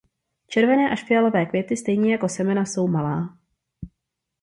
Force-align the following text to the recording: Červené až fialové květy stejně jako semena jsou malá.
Červené 0.47 0.89
až 0.91 1.03
fialové 1.03 1.45
květy 1.45 1.77
stejně 1.77 2.11
jako 2.11 2.29
semena 2.29 2.65
jsou 2.65 2.87
malá. 2.87 3.37